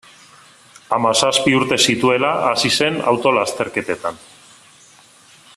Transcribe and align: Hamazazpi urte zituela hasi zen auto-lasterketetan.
Hamazazpi 0.95 1.53
urte 1.57 1.77
zituela 1.89 2.33
hasi 2.53 2.73
zen 2.81 2.99
auto-lasterketetan. 3.15 4.21